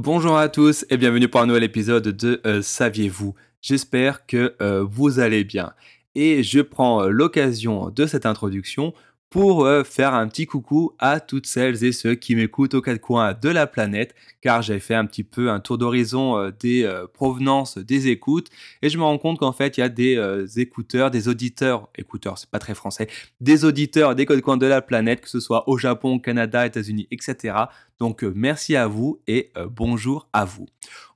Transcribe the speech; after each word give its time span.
Bonjour 0.00 0.38
à 0.38 0.48
tous 0.48 0.86
et 0.90 0.96
bienvenue 0.96 1.26
pour 1.26 1.40
un 1.40 1.46
nouvel 1.46 1.64
épisode 1.64 2.06
de 2.06 2.40
euh, 2.46 2.62
Saviez-vous? 2.62 3.34
J'espère 3.60 4.26
que 4.26 4.54
euh, 4.62 4.86
vous 4.88 5.18
allez 5.18 5.42
bien. 5.42 5.72
Et 6.14 6.44
je 6.44 6.60
prends 6.60 7.02
euh, 7.02 7.08
l'occasion 7.08 7.90
de 7.90 8.06
cette 8.06 8.24
introduction 8.24 8.94
pour 9.30 9.66
euh, 9.66 9.84
faire 9.84 10.14
un 10.14 10.26
petit 10.26 10.46
coucou 10.46 10.92
à 10.98 11.20
toutes 11.20 11.46
celles 11.46 11.84
et 11.84 11.92
ceux 11.92 12.14
qui 12.14 12.34
m'écoutent 12.34 12.74
aux 12.74 12.80
quatre 12.80 13.00
coins 13.00 13.34
de 13.34 13.48
la 13.50 13.66
planète, 13.66 14.14
car 14.40 14.62
j'ai 14.62 14.78
fait 14.78 14.94
un 14.94 15.04
petit 15.04 15.24
peu 15.24 15.50
un 15.50 15.60
tour 15.60 15.76
d'horizon 15.76 16.38
euh, 16.38 16.50
des 16.50 16.84
euh, 16.84 17.06
provenances 17.06 17.76
des 17.76 18.08
écoutes, 18.08 18.48
et 18.80 18.88
je 18.88 18.96
me 18.96 19.02
rends 19.02 19.18
compte 19.18 19.38
qu'en 19.38 19.52
fait, 19.52 19.76
il 19.76 19.80
y 19.80 19.82
a 19.82 19.88
des 19.88 20.18
écouteurs, 20.56 21.10
des 21.10 21.28
auditeurs, 21.28 21.88
écouteurs, 21.96 22.38
c'est 22.38 22.48
pas 22.48 22.58
très 22.58 22.74
français, 22.74 23.08
des 23.40 23.64
auditeurs 23.64 24.14
des 24.14 24.24
quatre 24.24 24.40
coins 24.40 24.56
de 24.56 24.66
la 24.66 24.80
planète, 24.80 25.20
que 25.20 25.28
ce 25.28 25.40
soit 25.40 25.68
au 25.68 25.76
Japon, 25.76 26.14
au 26.14 26.20
Canada, 26.20 26.64
États-Unis, 26.64 27.06
etc. 27.10 27.54
Donc 27.98 28.22
merci 28.22 28.76
à 28.76 28.86
vous 28.86 29.20
et 29.26 29.50
bonjour 29.70 30.28
à 30.32 30.44
vous. 30.44 30.66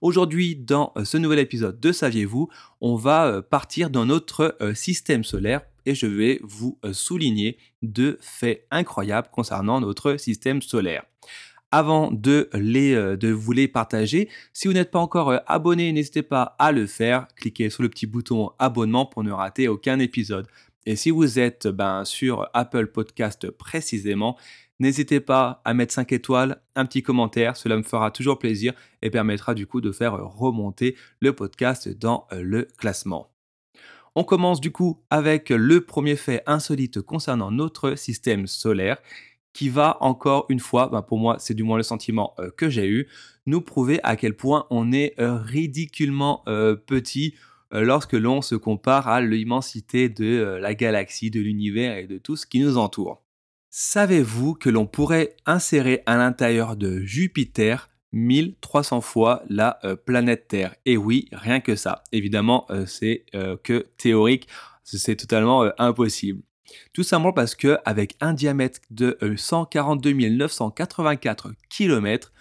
Aujourd'hui, 0.00 0.56
dans 0.56 0.92
ce 1.04 1.16
nouvel 1.16 1.38
épisode 1.38 1.78
de 1.80 1.92
Saviez-vous, 1.92 2.48
on 2.80 2.96
va 2.96 3.42
partir 3.42 3.90
dans 3.90 4.04
notre 4.04 4.56
système 4.74 5.24
solaire 5.24 5.62
et 5.86 5.94
je 5.94 6.06
vais 6.06 6.40
vous 6.42 6.78
euh, 6.84 6.92
souligner 6.92 7.58
deux 7.82 8.18
faits 8.20 8.66
incroyables 8.70 9.28
concernant 9.32 9.80
notre 9.80 10.16
système 10.16 10.62
solaire. 10.62 11.04
Avant 11.70 12.10
de, 12.10 12.50
les, 12.52 12.92
euh, 12.94 13.16
vous 13.34 13.52
les 13.52 13.66
partager, 13.66 14.28
si 14.52 14.68
vous 14.68 14.74
n'êtes 14.74 14.90
pas 14.90 14.98
encore 14.98 15.30
euh, 15.30 15.38
abonné, 15.46 15.90
n'hésitez 15.92 16.22
pas 16.22 16.54
à 16.58 16.70
le 16.70 16.86
faire. 16.86 17.26
Cliquez 17.34 17.70
sur 17.70 17.82
le 17.82 17.88
petit 17.88 18.06
bouton 18.06 18.50
abonnement 18.58 19.06
pour 19.06 19.24
ne 19.24 19.32
rater 19.32 19.68
aucun 19.68 19.98
épisode. 19.98 20.46
Et 20.84 20.96
si 20.96 21.10
vous 21.10 21.38
êtes 21.38 21.68
ben, 21.68 22.04
sur 22.04 22.46
Apple 22.52 22.88
Podcast 22.88 23.50
précisément, 23.50 24.36
n'hésitez 24.80 25.20
pas 25.20 25.62
à 25.64 25.72
mettre 25.72 25.94
5 25.94 26.12
étoiles, 26.12 26.60
un 26.74 26.84
petit 26.84 27.02
commentaire, 27.02 27.56
cela 27.56 27.78
me 27.78 27.82
fera 27.82 28.10
toujours 28.10 28.38
plaisir 28.38 28.74
et 29.00 29.08
permettra 29.08 29.54
du 29.54 29.66
coup 29.66 29.80
de 29.80 29.92
faire 29.92 30.14
remonter 30.14 30.96
le 31.20 31.32
podcast 31.32 31.88
dans 31.88 32.26
le 32.32 32.68
classement. 32.76 33.31
On 34.14 34.24
commence 34.24 34.60
du 34.60 34.70
coup 34.70 35.02
avec 35.08 35.48
le 35.48 35.80
premier 35.80 36.16
fait 36.16 36.42
insolite 36.46 37.00
concernant 37.00 37.50
notre 37.50 37.94
système 37.94 38.46
solaire 38.46 38.98
qui 39.54 39.70
va 39.70 39.96
encore 40.00 40.46
une 40.50 40.60
fois, 40.60 40.88
ben, 40.88 41.00
pour 41.00 41.18
moi 41.18 41.36
c'est 41.38 41.54
du 41.54 41.62
moins 41.62 41.78
le 41.78 41.82
sentiment 41.82 42.34
euh, 42.38 42.50
que 42.50 42.68
j'ai 42.68 42.86
eu, 42.86 43.08
nous 43.46 43.60
prouver 43.60 44.00
à 44.02 44.16
quel 44.16 44.36
point 44.36 44.66
on 44.70 44.92
est 44.92 45.14
euh, 45.18 45.36
ridiculement 45.36 46.42
euh, 46.46 46.76
petit 46.76 47.34
lorsque 47.74 48.12
l'on 48.12 48.42
se 48.42 48.54
compare 48.54 49.08
à 49.08 49.22
l'immensité 49.22 50.10
de 50.10 50.58
la 50.60 50.74
galaxie, 50.74 51.30
de 51.30 51.40
l'univers 51.40 51.96
et 51.96 52.06
de 52.06 52.18
tout 52.18 52.36
ce 52.36 52.44
qui 52.44 52.60
nous 52.60 52.76
entoure. 52.76 53.22
Savez-vous 53.70 54.52
que 54.52 54.68
l'on 54.68 54.84
pourrait 54.84 55.34
insérer 55.46 56.02
à 56.04 56.18
l'intérieur 56.18 56.76
de 56.76 57.00
Jupiter 57.00 57.88
1300 58.12 59.00
fois 59.00 59.42
la 59.48 59.78
euh, 59.84 59.96
planète 59.96 60.48
Terre. 60.48 60.74
Et 60.84 60.96
oui, 60.96 61.28
rien 61.32 61.60
que 61.60 61.76
ça. 61.76 62.02
Évidemment, 62.12 62.66
euh, 62.70 62.86
c'est 62.86 63.24
euh, 63.34 63.56
que 63.62 63.86
théorique, 63.96 64.48
c'est 64.84 65.16
totalement 65.16 65.70
impossible. 65.78 66.42
Tout 66.92 67.02
simplement 67.02 67.32
parce 67.32 67.54
que 67.54 67.78
avec 67.84 68.16
un 68.20 68.32
diamètre 68.32 68.80
de 68.90 69.16
142 69.36 70.12
984 70.12 71.52
km, 71.68 72.32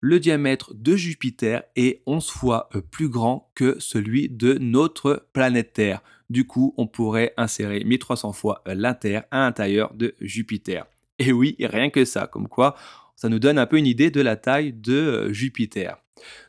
le 0.00 0.20
diamètre 0.20 0.74
de 0.74 0.96
Jupiter 0.96 1.62
est 1.76 2.02
11 2.06 2.28
fois 2.28 2.68
plus 2.90 3.08
grand 3.08 3.50
que 3.54 3.76
celui 3.78 4.28
de 4.28 4.54
notre 4.54 5.26
planète 5.32 5.74
Terre. 5.74 6.02
Du 6.28 6.46
coup, 6.46 6.74
on 6.76 6.86
pourrait 6.86 7.34
insérer 7.36 7.84
1300 7.84 8.32
fois 8.32 8.62
la 8.66 8.94
Terre 8.94 9.24
à 9.30 9.40
l'intérieur 9.40 9.94
de 9.94 10.14
Jupiter. 10.20 10.86
Et 11.18 11.32
oui, 11.32 11.56
rien 11.60 11.90
que 11.90 12.04
ça, 12.04 12.26
comme 12.26 12.48
quoi 12.48 12.76
ça 13.16 13.30
nous 13.30 13.38
donne 13.38 13.58
un 13.58 13.66
peu 13.66 13.78
une 13.78 13.86
idée 13.86 14.10
de 14.10 14.20
la 14.20 14.36
taille 14.36 14.72
de 14.72 14.94
euh, 14.94 15.32
Jupiter. 15.32 15.96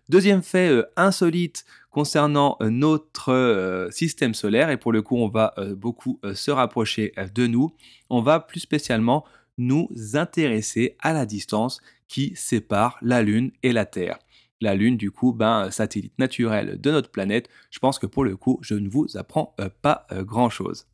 Deuxième 0.10 0.44
fait 0.44 0.70
euh, 0.70 0.84
insolite 0.96 1.66
concernant 1.90 2.58
euh, 2.62 2.70
notre 2.70 3.88
système 3.92 4.34
solaire, 4.34 4.70
et 4.70 4.78
pour 4.78 4.92
le 4.92 5.02
coup 5.02 5.18
on 5.18 5.30
va 5.30 5.56
beaucoup 5.76 6.20
se 6.34 6.52
rapprocher 6.52 7.14
de 7.34 7.48
nous, 7.48 7.74
on 8.10 8.22
va 8.22 8.40
plus 8.40 8.60
spécialement 8.60 9.26
nous 9.58 9.90
intéresser 10.14 10.96
à 11.00 11.14
la 11.14 11.26
distance 11.26 11.82
qui 12.08 12.34
sépare 12.36 12.98
la 13.02 13.24
Lune 13.24 13.52
et 13.64 13.74
la 13.74 13.86
Terre. 13.86 14.20
La 14.62 14.76
Lune, 14.76 14.98
du 14.98 15.12
coup, 15.12 15.34
ben, 15.34 15.72
satellite 15.72 16.18
naturel 16.20 16.80
de 16.80 16.92
notre 16.92 17.10
planète. 17.10 17.50
Je 17.72 17.80
pense 17.80 18.00
que 18.00 18.06
pour 18.06 18.24
le 18.24 18.36
coup, 18.36 18.60
je 18.62 18.76
ne 18.76 18.90
vous 18.90 19.18
apprends 19.18 19.56
pas 19.82 20.06
grand-chose. 20.12 20.86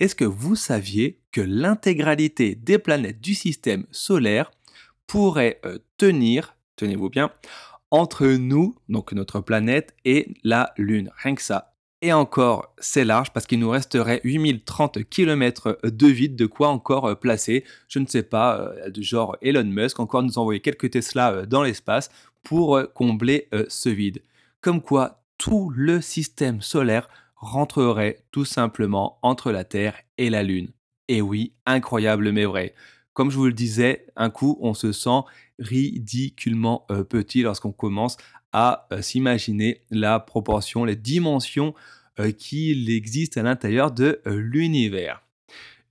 Est-ce 0.00 0.14
que 0.14 0.24
vous 0.24 0.56
saviez 0.56 1.20
que 1.32 1.40
l'intégralité 1.40 2.54
des 2.54 2.78
planètes 2.78 3.20
du 3.20 3.34
système 3.34 3.86
solaire 3.90 4.50
pourrait 5.06 5.60
euh, 5.64 5.78
tenir, 5.96 6.56
tenez-vous 6.76 7.10
bien, 7.10 7.30
entre 7.90 8.26
nous, 8.26 8.76
donc 8.88 9.12
notre 9.12 9.40
planète, 9.40 9.94
et 10.04 10.34
la 10.44 10.72
Lune? 10.76 11.10
Rien 11.22 11.34
que 11.34 11.42
ça. 11.42 11.72
Et 12.02 12.12
encore, 12.12 12.74
c'est 12.78 13.04
large 13.04 13.32
parce 13.32 13.46
qu'il 13.46 13.58
nous 13.58 13.70
resterait 13.70 14.20
8030 14.22 15.08
km 15.08 15.78
de 15.82 16.06
vide, 16.06 16.36
de 16.36 16.46
quoi 16.46 16.68
encore 16.68 17.06
euh, 17.06 17.14
placer, 17.14 17.64
je 17.88 17.98
ne 17.98 18.06
sais 18.06 18.22
pas, 18.22 18.60
euh, 18.60 18.90
du 18.90 19.02
genre 19.02 19.36
Elon 19.40 19.64
Musk, 19.64 19.98
encore 19.98 20.22
nous 20.22 20.38
envoyer 20.38 20.60
quelques 20.60 20.90
Tesla 20.90 21.46
dans 21.46 21.62
l'espace 21.62 22.10
pour 22.42 22.80
combler 22.94 23.48
ce 23.66 23.88
vide. 23.88 24.22
Comme 24.60 24.80
quoi, 24.80 25.20
tout 25.36 25.72
le 25.74 26.00
système 26.00 26.60
solaire 26.62 27.08
rentrerait 27.36 28.24
tout 28.30 28.44
simplement 28.44 29.18
entre 29.22 29.52
la 29.52 29.64
Terre 29.64 29.96
et 30.18 30.30
la 30.30 30.42
Lune. 30.42 30.68
Et 31.08 31.22
oui, 31.22 31.52
incroyable 31.66 32.32
mais 32.32 32.44
vrai 32.44 32.74
comme 33.16 33.30
je 33.30 33.36
vous 33.38 33.46
le 33.46 33.54
disais, 33.54 34.04
un 34.14 34.28
coup, 34.28 34.58
on 34.60 34.74
se 34.74 34.92
sent 34.92 35.22
ridiculement 35.58 36.84
euh, 36.90 37.02
petit 37.02 37.40
lorsqu'on 37.40 37.72
commence 37.72 38.18
à 38.52 38.86
euh, 38.92 39.00
s'imaginer 39.00 39.80
la 39.90 40.20
proportion, 40.20 40.84
les 40.84 40.96
dimensions 40.96 41.74
euh, 42.20 42.30
qu'il 42.30 42.90
existe 42.90 43.38
à 43.38 43.42
l'intérieur 43.42 43.90
de 43.90 44.20
l'univers. 44.26 45.22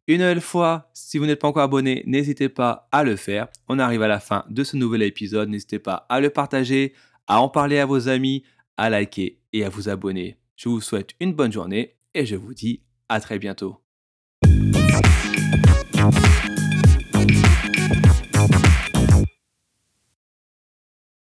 Une 0.08 0.20
nouvelle 0.20 0.40
fois, 0.40 0.92
si 0.94 1.18
vous 1.18 1.26
n'êtes 1.26 1.42
pas 1.42 1.48
encore 1.48 1.64
abonné, 1.64 2.04
n'hésitez 2.06 2.48
pas 2.48 2.88
à 2.92 3.04
le 3.04 3.16
faire. 3.16 3.48
On 3.68 3.80
arrive 3.80 4.04
à 4.04 4.08
la 4.08 4.20
fin 4.20 4.46
de 4.52 4.64
ce 4.64 4.78
nouvel 4.78 5.02
épisode. 5.02 5.50
N'hésitez 5.50 5.80
pas 5.80 6.06
à 6.10 6.20
le 6.20 6.30
partager, 6.30 6.94
à 7.26 7.42
en 7.42 7.50
parler 7.50 7.80
à 7.80 7.88
vos 7.88 8.08
amis, 8.08 8.44
à 8.78 8.92
liker 8.92 9.40
et 9.52 9.66
à 9.66 9.70
vous 9.70 9.90
abonner. 9.90 10.38
Je 10.56 10.70
vous 10.70 10.82
souhaite 10.82 11.12
une 11.20 11.34
bonne 11.34 11.52
journée 11.52 11.98
et 12.14 12.26
je 12.26 12.36
vous 12.36 12.54
dis 12.54 12.82
à 13.10 13.20
très 13.20 13.40
bientôt. 13.40 13.85